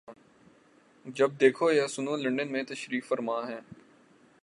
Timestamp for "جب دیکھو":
1.05-1.71